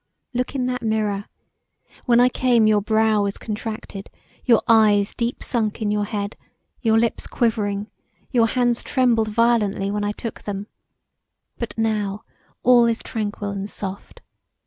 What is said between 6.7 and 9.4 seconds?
your lips quivering; your hands trembled